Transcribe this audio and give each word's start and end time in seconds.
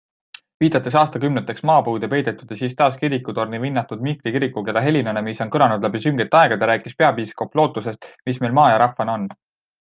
Viidates 0.61 0.95
aastakümneteks 1.01 1.63
maapõue 1.69 2.09
peidetud 2.13 2.53
ja 2.53 2.57
siis 2.61 2.73
taas 2.79 2.97
kirikutorni 3.01 3.59
vinnatud 3.65 4.01
Mihkli 4.07 4.33
kirikukella 4.37 4.83
helinale, 4.87 5.23
mis 5.29 5.45
on 5.47 5.53
kõlanud 5.57 5.87
läbi 5.89 6.03
süngete 6.09 6.41
aegade, 6.41 6.71
rääkis 6.73 6.99
peapiiskop 7.03 7.61
lootusest, 7.61 8.11
mis 8.31 8.43
meil 8.47 8.59
maa 8.63 8.69
ja 8.75 8.83
rahvana 8.87 9.21
on. 9.21 9.31